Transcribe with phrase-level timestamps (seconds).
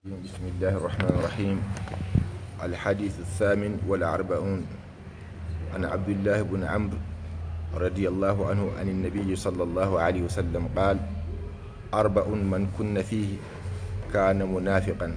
[0.00, 1.58] بسم الله الرحمن الرحيم.
[2.64, 4.66] الحديث الثامن والأربعون.
[5.76, 6.96] عن عبد الله بن عمرو
[7.76, 10.96] رضي الله عنه عن النبي صلى الله عليه وسلم قال
[11.94, 13.36] أربع من كن فيه
[14.12, 15.14] كان منافقا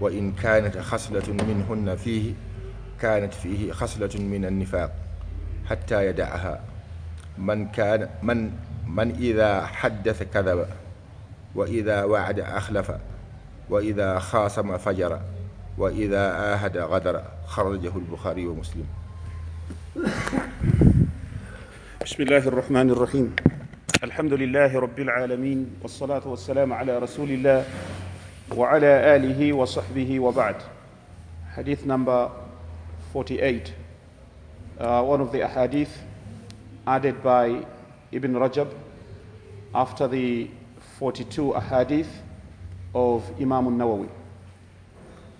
[0.00, 2.34] وإن كانت خصلة منهن فيه
[3.00, 4.90] كانت فيه خصلة من النفاق
[5.70, 6.60] حتى يدعها.
[7.38, 8.50] من كان من
[8.90, 10.66] من إذا حدث كذب
[11.54, 12.90] وإذا وعد أخلف
[13.70, 15.20] وإذا خاصم فجر
[15.78, 18.86] وإذا آهد غدر خرجه البخاري ومسلم.
[22.04, 23.36] بسم الله الرحمن الرحيم.
[24.04, 27.64] الحمد لله رب العالمين والصلاة والسلام على رسول الله
[28.56, 30.56] وعلى آله وصحبه وبعد.
[31.56, 32.30] Hadith number
[33.12, 33.74] 48
[34.80, 35.90] uh, One of the ahadith
[36.86, 37.64] added by
[38.12, 38.68] Ibn Rajab
[39.74, 40.48] after the
[40.98, 42.08] 42 ahadith.
[42.94, 44.08] Of Imam al-Nawawi.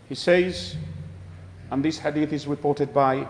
[0.09, 0.77] He says
[1.70, 3.26] and this hadith is reported by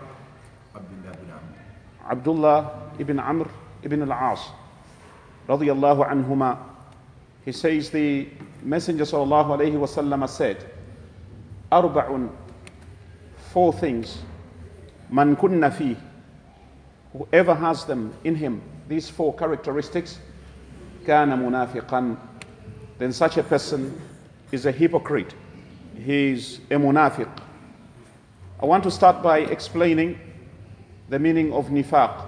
[2.09, 3.47] Abdullah ibn Amr
[3.83, 4.39] ibn al-As
[5.47, 6.57] radiyallahu anhuma.
[7.45, 8.27] He says the
[8.63, 10.57] messenger sallallahu alayhi wasallam said
[11.71, 12.29] arba'un
[13.53, 14.19] four things
[15.09, 15.95] man kunna fi.
[17.13, 20.17] Whoever has them in him these four characteristics
[21.05, 22.17] kana munafiqan
[22.97, 23.99] then such a person
[24.51, 25.33] is a hypocrite
[25.95, 27.29] he is a munafiq
[28.61, 30.19] i want to start by explaining
[31.11, 32.25] the meaning of nifaq.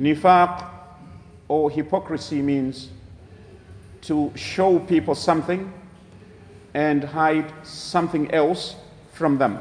[0.00, 0.66] Nifaq
[1.46, 2.88] or hypocrisy means
[4.00, 5.70] to show people something
[6.72, 8.76] and hide something else
[9.12, 9.58] from them.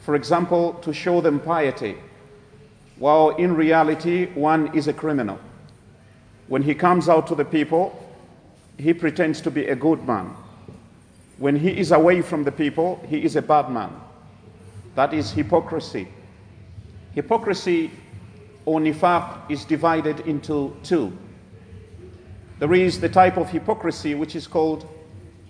[0.00, 1.96] For example, to show them piety,
[2.96, 5.38] while in reality one is a criminal.
[6.48, 8.03] When he comes out to the people,
[8.78, 10.34] he pretends to be a good man.
[11.38, 13.90] When he is away from the people, he is a bad man.
[14.94, 16.08] That is hypocrisy.
[17.12, 17.90] Hypocrisy
[18.64, 21.16] or nifaq is divided into two.
[22.58, 24.88] There is the type of hypocrisy which is called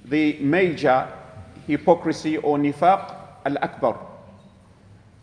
[0.07, 1.09] the major
[1.67, 3.15] hypocrisy or nifaq
[3.45, 3.99] al akbar.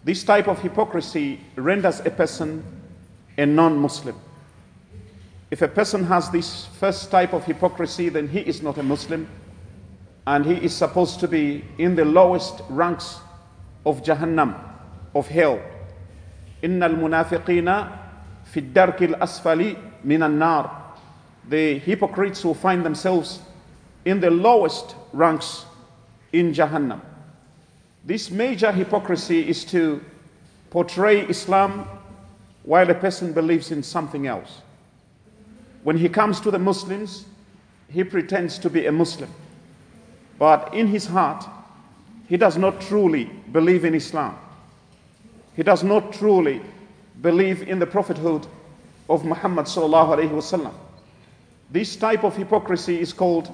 [0.03, 2.63] This type of hypocrisy renders a person
[3.37, 4.15] a non Muslim.
[5.50, 9.28] If a person has this first type of hypocrisy, then he is not a Muslim
[10.26, 13.20] and he is supposed to be in the lowest ranks
[13.84, 14.58] of Jahannam,
[15.14, 15.60] of hell.
[16.64, 17.90] إن المنافقين
[18.52, 20.70] في الدرك الأسفل من النار
[21.48, 23.40] The hypocrites who find themselves
[24.04, 25.64] in the lowest ranks
[26.32, 27.00] in Jahannam.
[28.04, 30.00] This major hypocrisy is to
[30.70, 31.86] portray Islam
[32.64, 34.60] while a person believes in something else.
[35.83, 37.25] When he comes to the Muslims,
[37.89, 39.29] he pretends to be a Muslim.
[40.37, 41.45] But in his heart,
[42.27, 44.37] he does not truly believe in Islam.
[45.55, 46.61] He does not truly
[47.21, 48.47] believe in the prophethood
[49.09, 50.73] of Muhammad sallallahu alaihi wasallam.
[51.71, 53.53] This type of hypocrisy is called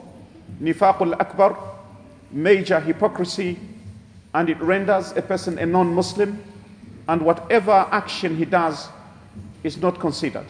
[0.61, 1.57] nifaqul akbar,
[2.31, 3.59] major hypocrisy,
[4.33, 6.41] and it renders a person a non-Muslim,
[7.07, 8.89] and whatever action he does
[9.63, 10.45] is not considered.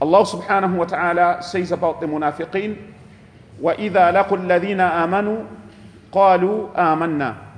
[0.00, 2.76] Allah subhanahu wa ta'ala says about the munafiqeen,
[3.60, 5.46] وَإِذَا لَقُوا الَّذِينَ آمَنُوا
[6.12, 7.50] قَالُوا آمَنَّا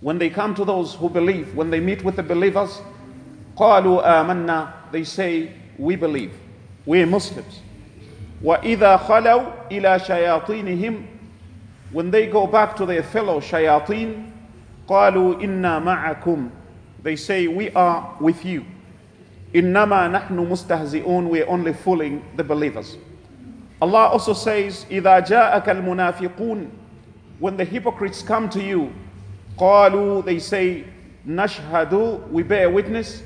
[0.00, 2.80] when they come to those who believe, when they meet with the believers,
[3.56, 6.32] قالوا آمنا, they say, we believe,
[6.84, 7.60] we are Muslims.
[8.42, 11.06] وإذا خلوا إلى شياطينهم,
[11.92, 14.30] when they go back to their fellow shayateen,
[14.86, 16.50] قالوا إنا معكم,
[17.02, 18.64] they say, we are with you.
[19.54, 22.96] إنما نحن مستهزئون, we are only fooling the believers.
[23.80, 26.70] Allah also says, إذا جاءك المنافقون,
[27.38, 28.92] when the hypocrites come to you,
[29.58, 30.84] قالوا they say
[31.26, 33.22] نشهد we bear witness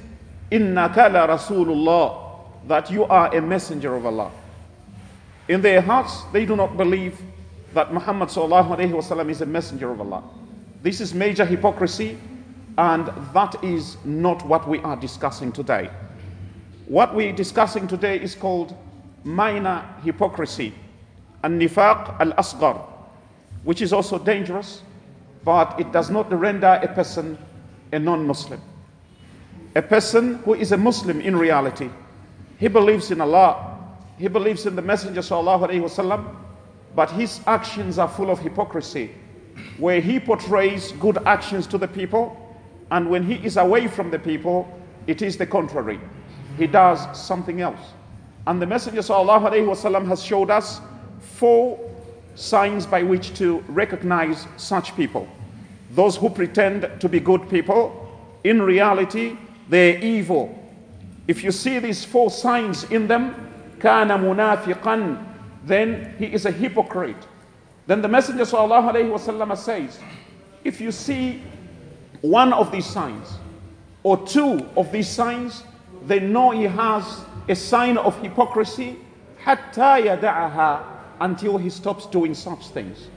[0.52, 2.30] إنك لرسول الله
[2.68, 4.30] that you are a messenger of Allah
[5.48, 7.20] in their hearts they do not believe
[7.74, 10.22] that Muhammad sallallahu alaihi wasallam is a messenger of Allah
[10.82, 12.16] this is major hypocrisy
[12.78, 15.90] and that is not what we are discussing today
[16.86, 18.76] what we're discussing today is called
[19.24, 20.72] minor hypocrisy
[21.42, 22.80] and nifaq al-asghar
[23.64, 24.82] which is also dangerous
[25.44, 27.38] but it does not render a person
[27.92, 28.60] a non Muslim.
[29.76, 31.88] A person who is a Muslim in reality,
[32.58, 33.78] he believes in Allah,
[34.18, 36.36] he believes in the Messenger, وسلم,
[36.94, 39.10] but his actions are full of hypocrisy,
[39.78, 42.36] where he portrays good actions to the people,
[42.90, 44.68] and when he is away from the people,
[45.06, 46.00] it is the contrary.
[46.56, 47.80] He does something else.
[48.46, 50.80] And the Messenger وسلم, has showed us
[51.20, 51.78] four
[52.34, 55.28] signs by which to recognize such people.
[55.92, 58.08] Those who pretend to be good people,
[58.44, 59.36] in reality,
[59.68, 60.56] they're evil.
[61.28, 63.34] If you see these four signs in them,
[63.80, 65.26] كان منافقا,
[65.64, 67.26] then he is a hypocrite.
[67.86, 69.98] Then the Messenger وسلم, says,
[70.64, 71.42] if you see
[72.20, 73.38] one of these signs
[74.02, 75.64] or two of these signs,
[76.04, 78.96] then know he has a sign of hypocrisy
[79.44, 80.82] حتى يدعها
[81.20, 83.08] until he stops doing such things.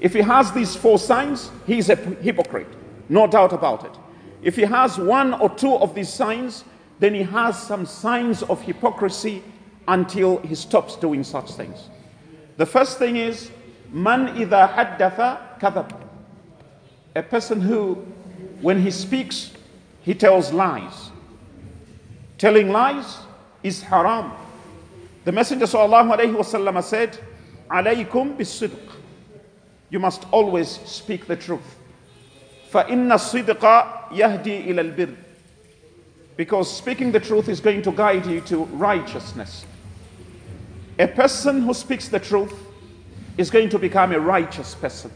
[0.00, 2.68] If he has these four signs, he is a hypocrite,
[3.08, 3.92] no doubt about it.
[4.42, 6.64] If he has one or two of these signs,
[6.98, 9.42] then he has some signs of hypocrisy
[9.88, 11.88] until he stops doing such things.
[12.56, 13.50] The first thing is,
[13.92, 15.94] man idha haddatha kadhab.
[17.16, 17.94] A person who,
[18.60, 19.52] when he speaks,
[20.02, 21.10] he tells lies.
[22.38, 23.18] Telling lies
[23.62, 24.32] is haram.
[25.24, 27.18] The Messenger sallallahu said,
[27.70, 28.76] "Alaykum bis-sidq."
[29.90, 31.76] You must always speak the truth.
[32.72, 35.16] فَإِنَّ الصِّدْقَ يَهْدِي إِلَى الْبِرِّ
[36.36, 39.64] Because speaking the truth is going to guide you to righteousness.
[40.98, 42.54] A person who speaks the truth
[43.38, 45.10] is going to become a righteous person.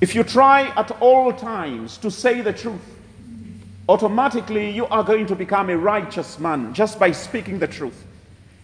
[0.00, 2.82] If you try at all times to say the truth,
[3.88, 8.04] automatically you are going to become a righteous man just by speaking the truth.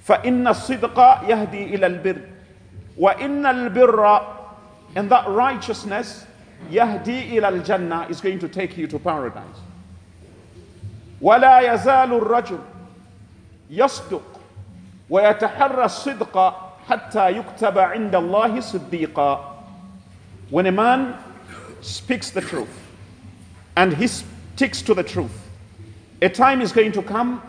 [0.07, 2.23] فَإِنَّ الصِّدْقَ يَهْدِي إِلَى الْبِرِّ
[2.99, 4.35] وَإِنَّ الْبِرَّ
[4.97, 6.25] And that righteousness,
[6.71, 9.45] يَهْدِي إِلَى الْجَنَّةِ is going to take you to paradise.
[11.21, 12.61] وَلَا يَزَالُ الرَّجُلُ
[13.71, 14.23] يَصْدُقُ
[15.11, 16.55] وَيَتَحَرَّى الصِّدْقَ
[16.89, 19.41] حَتَّى يُكْتَبَ عِنْدَ اللَّهِ صِدِّيقًا
[20.51, 21.17] When a man
[21.83, 22.69] speaks the truth
[23.77, 24.09] and he
[24.56, 25.50] sticks to the truth.
[26.22, 27.42] A time is going to come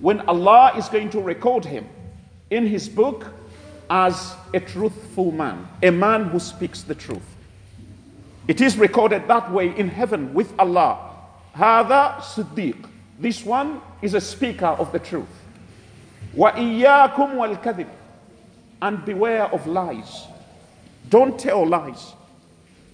[0.00, 1.86] when Allah is going to record him
[2.50, 3.32] in his book
[3.88, 7.24] as a truthful man, a man who speaks the truth.
[8.46, 10.98] It is recorded that way in heaven with Allah.
[11.56, 12.88] Hada Siddiq.
[13.18, 15.34] This one is a speaker of the truth.
[16.34, 17.86] Wa iyyakum.
[18.82, 20.26] And beware of lies.
[21.08, 22.12] Don't tell lies.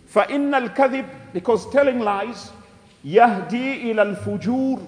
[0.06, 2.52] Fa innal kadhib because telling lies
[3.04, 4.86] Yahdi ilal fujur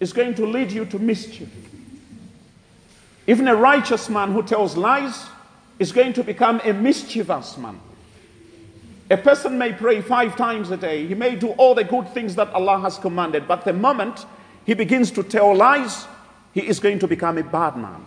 [0.00, 1.48] is going to lead you to mischief.
[3.26, 5.26] Even a righteous man who tells lies
[5.78, 7.80] is going to become a mischievous man.
[9.10, 12.34] A person may pray five times a day, he may do all the good things
[12.36, 14.26] that Allah has commanded, but the moment
[14.64, 16.06] he begins to tell lies,
[16.52, 18.02] he is going to become a bad man.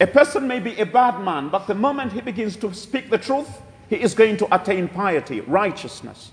[0.00, 3.18] A person may be a bad man, but the moment he begins to speak the
[3.18, 6.32] truth, he is going to attain piety, righteousness.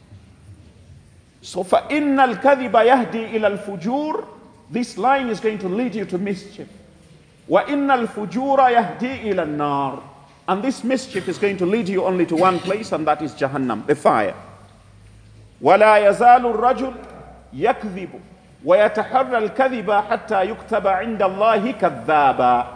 [1.45, 4.27] So, فَإِنَّ الْكَذِبَ يَهْدِي إِلَى الْفُجُورِ
[4.71, 6.69] This line is going to lead you to mischief.
[7.49, 10.03] وَإِنَّ الْفُجُورَ يَهْدِي إِلَى النَّارِ
[10.49, 13.33] And this mischief is going to lead you only to one place, and that is
[13.33, 14.35] Jahannam, the fire.
[15.63, 16.95] وَلَا يَزَالُ الرَّجُلُ
[17.55, 18.21] يَكْذِبُ
[18.65, 22.67] وَيَتَحَرَّى الْكَذِبَ حَتَّى يُكْتَبَ عِنْدَ اللَّهِ كَذَّابًا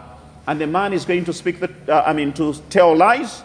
[0.47, 3.43] And the man is going to speak, the, uh, I mean, to tell lies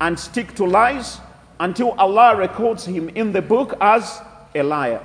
[0.00, 1.20] and stick to lies
[1.60, 4.20] until Allah records him in the book as
[4.55, 5.01] a liar.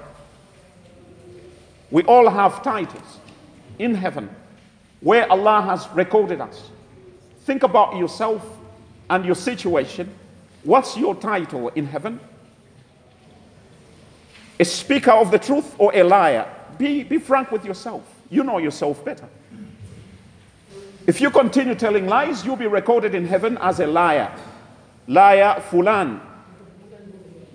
[1.90, 3.18] We all have titles
[3.78, 4.28] in heaven
[5.00, 6.70] where Allah has recorded us.
[7.44, 8.44] Think about yourself
[9.08, 10.12] and your situation.
[10.64, 12.20] What's your title in heaven?
[14.60, 16.52] A speaker of the truth or a liar?
[16.76, 18.02] Be, be frank with yourself.
[18.28, 19.28] You know yourself better.
[21.06, 24.30] If you continue telling lies, you'll be recorded in heaven as a liar.
[25.06, 26.20] Liar Fulan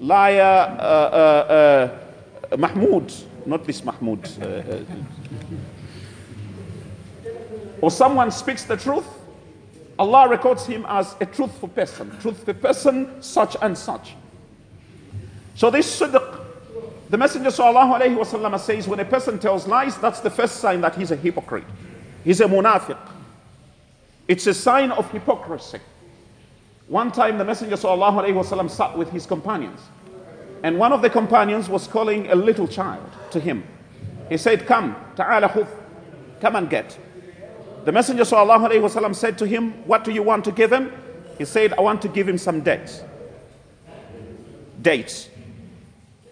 [0.03, 1.99] Liar uh, uh,
[2.53, 3.13] uh, Mahmoud.
[3.47, 4.29] Not this Mahmoud.
[4.41, 4.81] Uh, uh,
[7.81, 9.07] or someone speaks the truth,
[9.99, 14.15] Allah records him as a truthful person, truthful person, such and such.
[15.55, 16.41] So this sidq,
[17.11, 21.11] the Messenger وسلم, says when a person tells lies, that's the first sign that he's
[21.11, 21.65] a hypocrite.
[22.23, 22.99] He's a munafiq.
[24.29, 25.81] It's a sign of hypocrisy.
[26.89, 29.81] One time the Messenger وسلم, sat with his companions.
[30.63, 33.65] And one of the companions was calling a little child to him.
[34.29, 35.69] He said, Come, ta'ala khuf,
[36.41, 36.99] come and get.
[37.85, 40.93] The Messenger وسلم, said to him, What do you want to give him?
[41.37, 43.03] He said, I want to give him some dates.
[44.81, 45.29] Dates.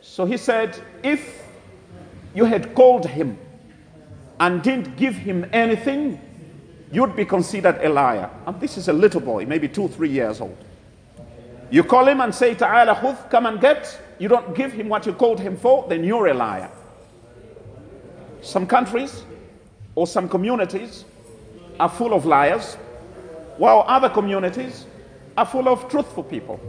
[0.00, 1.42] So he said, If
[2.34, 3.38] you had called him
[4.40, 6.20] and didn't give him anything,
[6.91, 8.29] you'd be considered a liar.
[8.45, 10.57] And this is a little boy, maybe two, three years old.
[11.69, 13.99] You call him and say, Ta'ala khudh, come and get.
[14.19, 16.69] You don't give him what you called him for, then you're a liar.
[18.41, 19.23] Some countries
[19.95, 21.05] or some communities
[21.79, 22.77] are full of liars.
[23.57, 24.85] while other communities
[25.37, 26.59] are full of truthful people.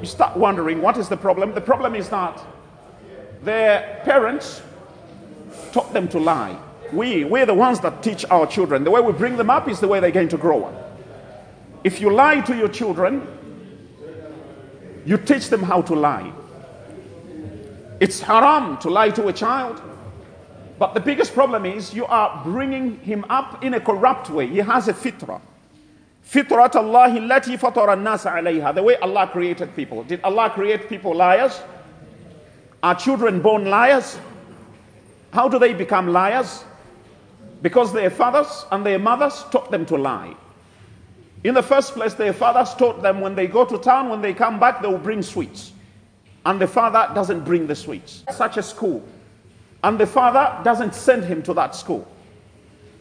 [0.00, 1.54] You start wondering what is the problem?
[1.54, 2.42] The problem is that
[3.42, 4.60] their parents
[5.70, 6.58] taught them to lie.
[6.92, 8.84] We, we're the ones that teach our children.
[8.84, 10.98] The way we bring them up is the way they're going to grow up.
[11.84, 13.26] If you lie to your children,
[15.04, 16.32] you teach them how to lie.
[17.98, 19.80] It's haram to lie to a child.
[20.78, 24.46] But the biggest problem is you are bringing him up in a corrupt way.
[24.46, 25.40] He has a fitra.
[26.28, 28.74] Fitrat Allah allati fatara nasa alayha.
[28.74, 30.02] The way Allah created people.
[30.04, 31.60] Did Allah create people liars?
[32.82, 34.18] Are children born liars?
[35.32, 36.64] How do they become liars?
[37.62, 40.34] Because their fathers and their mothers taught them to lie.
[41.44, 44.34] In the first place, their fathers taught them when they go to town, when they
[44.34, 45.72] come back, they will bring sweets.
[46.44, 48.24] And the father doesn't bring the sweets.
[48.32, 49.02] Such a school.
[49.84, 52.06] And the father doesn't send him to that school.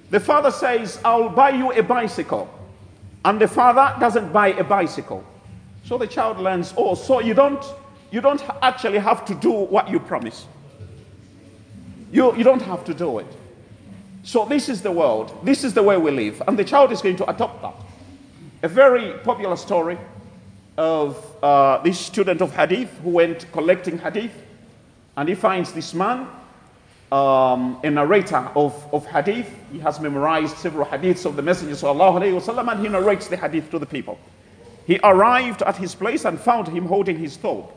[0.10, 2.50] The father says, I'll buy you a bicycle.
[3.26, 5.24] And the father doesn't buy a bicycle.
[5.84, 7.64] So the child learns, oh, so you don't,
[8.12, 10.46] you don't actually have to do what you promise.
[12.12, 13.28] You, you don't have to do it.
[14.23, 15.33] So this is the world.
[15.45, 16.43] This is the way we live.
[16.49, 17.75] And the child is going to adopt that.
[18.63, 19.99] A very popular story
[20.77, 24.33] of uh, this student of hadith who went collecting hadith.
[25.17, 26.29] And he finds this man,
[27.13, 29.49] um, a narrator of, of hadith.
[29.73, 33.79] He has memorized several hadiths of the Messenger وسلم, and he narrates the hadith to
[33.79, 34.19] the people.
[34.87, 37.71] He arrived at his place and found him holding his thobe.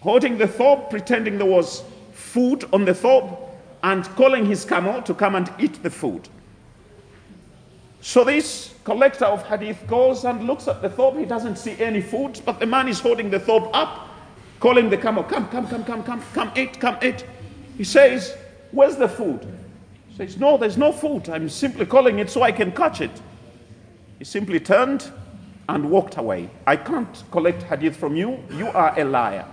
[0.00, 3.36] Holding the thobe, pretending there was food on the thobe,
[3.83, 6.27] and calling his camel to come and eat the food.
[8.01, 11.19] So this collector of hadith goes and looks at the thobe.
[11.19, 14.09] He doesn't see any food, but the man is holding the thobe up,
[14.59, 17.25] calling the camel, Come, come, come, come, come, come, eat, come, eat.
[17.77, 18.35] He says,
[18.71, 19.45] Where's the food?
[20.09, 21.29] He says, No, there's no food.
[21.29, 23.11] I'm simply calling it so I can catch it.
[24.17, 25.11] He simply turned
[25.69, 26.49] and walked away.
[26.67, 28.43] I can't collect hadith from you.
[28.51, 29.45] You are a liar.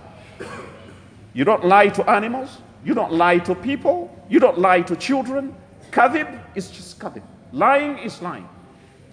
[1.33, 2.57] You don't lie to animals.
[2.83, 4.15] You don't lie to people.
[4.29, 5.55] You don't lie to children.
[5.91, 7.23] Kadhib is just kadhib.
[7.51, 8.47] Lying is lying.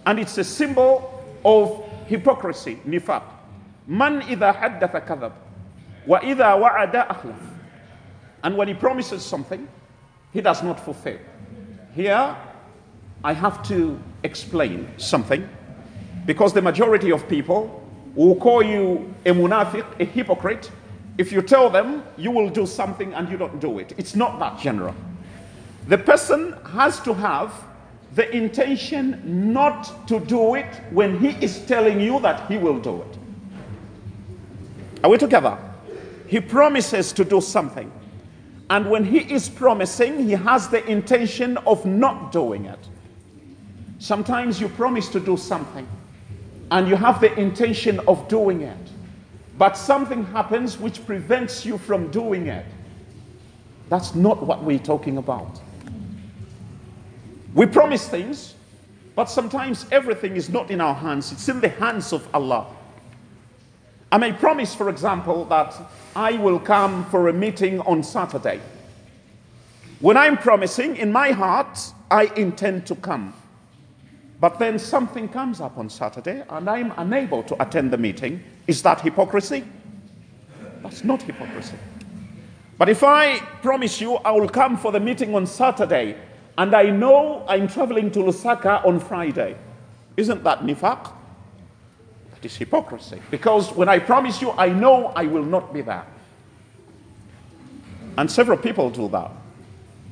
[0.05, 3.23] And it's a symbol of hypocrisy, nifaq.
[3.87, 5.33] Man idha haddatha kadhab.
[6.07, 7.39] Wa idha wa'ada akhlaf.
[8.45, 9.67] And when he promises something,
[10.33, 11.19] he does not fulfill.
[11.95, 12.37] Here,
[13.25, 15.49] I have to explain something
[16.27, 17.83] because the majority of people
[18.15, 20.71] will call you a munafiq, a hypocrite,
[21.19, 23.95] if you tell them you will do something and you don't do it.
[23.97, 24.95] It's not that general.
[25.89, 27.53] The person has to have
[28.15, 33.03] the intention not to do it when he is telling you that he will do
[33.03, 33.19] it.
[35.05, 35.59] Are we together?
[36.27, 37.93] He promises to do something.
[38.69, 42.81] And when he is promising, he has the intention of not doing it.
[43.99, 45.87] Sometimes you promise to do something
[46.71, 48.77] and you have the intention of doing it,
[49.59, 52.67] but something happens which prevents you from doing it.
[53.89, 55.61] That's not what we're talking about.
[57.55, 58.55] We promise things,
[59.15, 62.67] but sometimes everything is not in our hands, it's in the hands of Allah.
[64.13, 65.75] I may promise, for example, that
[66.15, 68.61] I will come for a meeting on Saturday.
[70.01, 71.79] When I'm promising, in my heart,
[72.11, 73.33] I intend to come.
[74.39, 78.43] But then something comes up on Saturday and I'm unable to attend the meeting.
[78.67, 79.65] Is that hypocrisy?
[80.83, 81.77] That's not hypocrisy.
[82.79, 86.17] But if I promise you I will come for the meeting on Saturday
[86.59, 89.57] and I know I'm traveling to Lusaka on Friday.
[90.17, 91.13] Isn't that nifaq?
[92.33, 93.21] That is hypocrisy.
[93.31, 96.07] Because when I promise you, I know I will not be there.
[98.19, 99.31] And several people do that.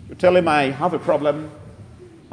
[0.08, 1.50] You tell him, I have a problem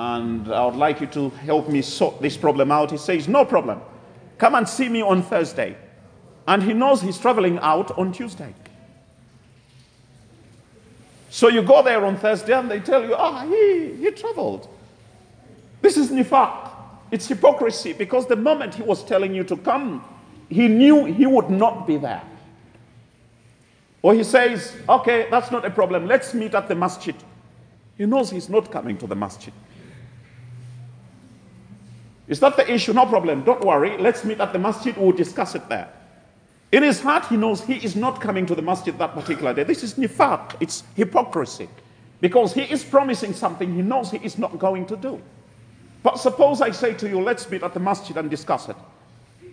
[0.01, 2.89] and I would like you to help me sort this problem out.
[2.89, 3.81] He says, No problem.
[4.39, 5.77] Come and see me on Thursday.
[6.47, 8.55] And he knows he's traveling out on Tuesday.
[11.29, 14.67] So you go there on Thursday and they tell you, ah, he, he traveled.
[15.83, 16.71] This is nifaq.
[17.11, 20.03] It's hypocrisy because the moment he was telling you to come,
[20.49, 22.23] he knew he would not be there.
[24.01, 26.07] Or he says, okay, that's not a problem.
[26.07, 27.15] Let's meet at the masjid.
[27.99, 29.53] He knows he's not coming to the masjid.
[32.31, 32.93] Is that the issue?
[32.93, 33.43] No problem.
[33.43, 33.97] Don't worry.
[33.97, 34.95] Let's meet at the masjid.
[34.95, 35.89] We'll discuss it there.
[36.71, 39.63] In his heart, he knows he is not coming to the masjid that particular day.
[39.63, 41.67] This is nifaq, it's hypocrisy.
[42.21, 45.21] Because he is promising something he knows he is not going to do.
[46.03, 48.77] But suppose I say to you, let's meet at the masjid and discuss it.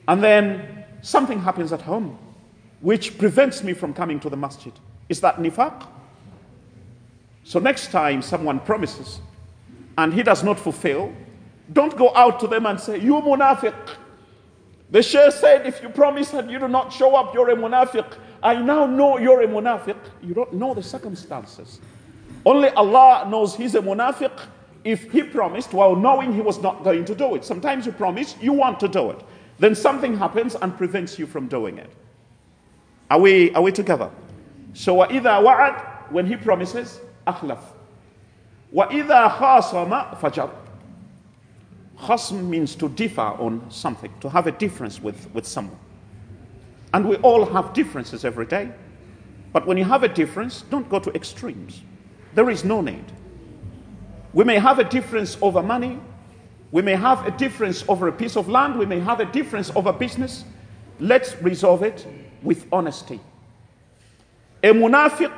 [0.06, 2.16] And then something happens at home
[2.80, 4.72] which prevents me from coming to the masjid.
[5.08, 5.84] Is that nifaq?
[7.42, 9.20] So next time someone promises
[9.96, 11.12] and he does not fulfill,
[11.71, 13.73] Don't go out to them and say, You munafiq.
[14.91, 18.05] The Shaykh said, If you promise and you do not show up, you're a munafiq.
[18.41, 19.95] I now know you're a munafiq.
[20.21, 21.79] You don't know the circumstances.
[22.45, 24.31] Only Allah knows he's a munafiq
[24.83, 27.45] if he promised while knowing he was not going to do it.
[27.45, 29.21] Sometimes you promise, you want to do it.
[29.59, 31.89] Then something happens and prevents you from doing it.
[33.09, 34.09] Are we, are we together?
[34.73, 37.59] So, وَإِذَا وَعَدْ When he promises, أَخْلَفْ
[38.73, 40.49] وَإِذَا خَاصَمَ فَجَرْ
[42.06, 45.78] Khasm means to differ on something, to have a difference with, with someone.
[46.94, 48.70] And we all have differences every day.
[49.52, 51.82] But when you have a difference, don't go to extremes.
[52.34, 53.04] There is no need.
[54.32, 55.98] We may have a difference over money.
[56.70, 58.78] We may have a difference over a piece of land.
[58.78, 60.44] We may have a difference over business.
[61.00, 62.06] Let's resolve it
[62.42, 63.20] with honesty.
[64.62, 65.32] A munafiq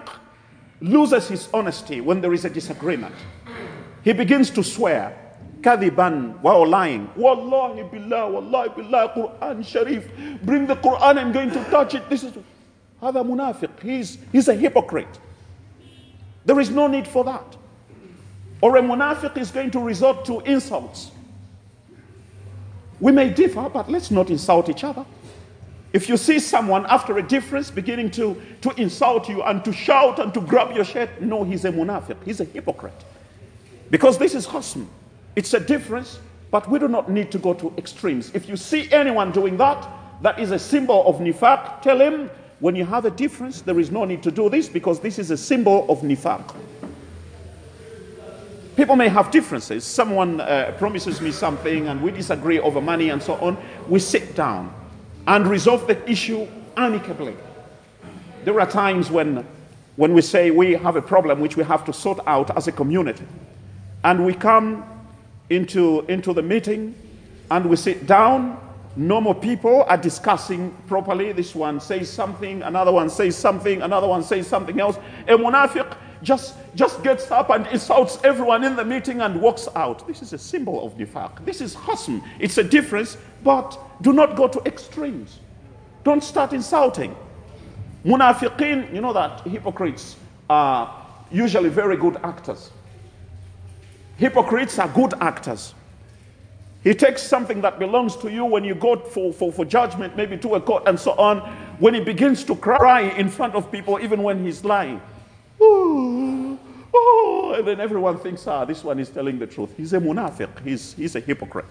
[0.80, 3.14] loses his honesty when there is a disagreement.
[4.02, 5.16] He begins to swear,
[5.61, 7.09] kadiban, while lying.
[7.15, 10.09] Wallahi billah, wallahi billah, Quran Sharif.
[10.43, 12.09] Bring the Quran, I'm going to touch it.
[12.09, 12.33] This is
[13.01, 13.81] هذا munafiq.
[13.81, 15.19] He's, he's a hypocrite.
[16.45, 17.57] There is no need for that.
[18.61, 21.11] Or a munafiq is going to resort to insults.
[22.99, 25.05] We may differ, but let's not insult each other.
[25.91, 30.19] If you see someone after a difference beginning to, to insult you and to shout
[30.19, 32.17] and to grab your shirt, no, he's a munafiq.
[32.23, 33.05] He's a hypocrite.
[33.89, 34.89] Because this is khasm.
[35.36, 36.18] It's a difference,
[36.50, 38.30] but we do not need to go to extremes.
[38.34, 39.88] If you see anyone doing that,
[40.22, 41.82] that is a symbol of nifaq.
[41.82, 45.00] Tell him, when you have a difference, there is no need to do this because
[45.00, 46.54] this is a symbol of nifaq.
[48.76, 49.84] People may have differences.
[49.84, 53.56] Someone uh, promises me something and we disagree over money and so on.
[53.88, 54.72] We sit down
[55.26, 56.46] and resolve the issue
[56.76, 57.36] amicably.
[58.44, 59.46] There are times when,
[59.96, 62.72] when we say we have a problem which we have to sort out as a
[62.72, 63.26] community.
[64.02, 64.84] And we come
[65.50, 66.94] into, into the meeting
[67.50, 68.58] and we sit down.
[68.96, 71.32] Normal people are discussing properly.
[71.32, 74.98] This one says something, another one says something, another one says something else.
[75.28, 80.06] A munafiq just, just gets up and insults everyone in the meeting and walks out.
[80.06, 81.44] This is a symbol of nifaq.
[81.44, 82.22] This is khasm.
[82.38, 85.38] It's a difference, but do not go to extremes.
[86.04, 87.14] Don't start insulting.
[88.04, 90.16] Munafiqin, you know that hypocrites
[90.48, 92.70] are usually very good actors.
[94.20, 95.74] Hypocrites are good actors.
[96.84, 100.36] He takes something that belongs to you when you go for, for, for judgment, maybe
[100.36, 101.38] to a court and so on.
[101.78, 105.00] When he begins to cry in front of people, even when he's lying,
[105.58, 106.58] oh,
[106.92, 109.74] oh, and then everyone thinks, ah, this one is telling the truth.
[109.74, 111.64] He's a munafiq, he's, he's a hypocrite.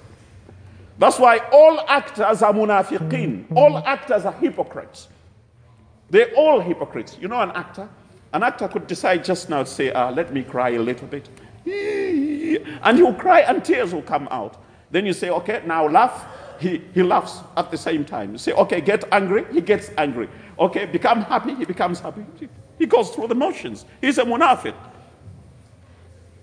[0.97, 3.55] That's why all actors are munafiqeen.
[3.55, 5.07] All actors are hypocrites.
[6.09, 7.15] They're all hypocrites.
[7.21, 7.87] You know an actor?
[8.33, 11.29] An actor could decide just now to say, ah, let me cry a little bit.
[12.57, 14.61] And he'll cry and tears will come out.
[14.91, 16.25] Then you say, okay, now laugh.
[16.59, 18.33] He, he laughs at the same time.
[18.33, 19.45] You say, okay, get angry.
[19.53, 20.27] He gets angry.
[20.59, 21.55] Okay, become happy.
[21.55, 22.25] He becomes happy.
[22.77, 23.85] He goes through the motions.
[24.01, 24.75] He's a munafiq.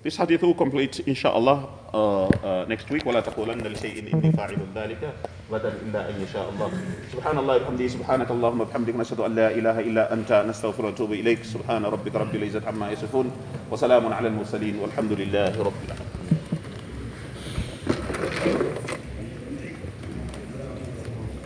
[0.06, 3.02] This hadith will complete, inshallah, uh, uh, next week.
[3.06, 5.02] ولا تقولن لشيء إني فاعل ذلك
[5.50, 6.70] غدا إلا أن يشاء الله.
[7.12, 11.42] سبحان الله وبحمده سبحانك اللهم وبحمدك نشهد أن لا إله إلا أنت نستغفر ونتوب إليك
[11.44, 13.30] سبحان ربك رب العزة عما يصفون
[13.70, 16.26] وسلام على المرسلين والحمد لله رب العالمين.